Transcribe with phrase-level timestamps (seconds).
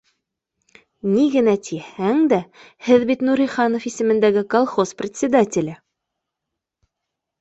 [1.15, 2.39] —Ни генә тиһәң дә,
[2.87, 5.77] һеҙ бит Нуриханов исемендәге колхоз председателе